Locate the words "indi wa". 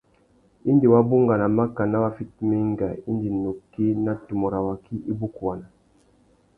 0.69-1.01